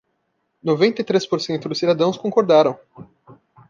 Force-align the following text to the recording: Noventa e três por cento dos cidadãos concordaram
Noventa 0.63 0.99
e 1.03 1.05
três 1.05 1.27
por 1.27 1.39
cento 1.39 1.69
dos 1.69 1.77
cidadãos 1.77 2.17
concordaram 2.17 2.75